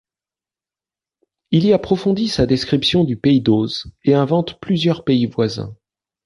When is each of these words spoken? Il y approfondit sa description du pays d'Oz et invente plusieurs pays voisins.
Il 1.51 1.63
y 1.63 1.73
approfondit 1.73 2.27
sa 2.27 2.47
description 2.47 3.03
du 3.03 3.17
pays 3.17 3.39
d'Oz 3.39 3.85
et 4.03 4.15
invente 4.15 4.59
plusieurs 4.59 5.03
pays 5.03 5.27
voisins. 5.27 5.75